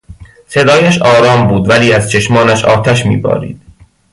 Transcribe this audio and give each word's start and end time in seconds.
صدایش 0.47 1.01
آرام 1.01 1.47
بود 1.47 1.69
ولی 1.69 1.93
از 1.93 2.11
چشمانش 2.11 2.65
آتش 2.65 3.05
میبارید. 3.05 3.61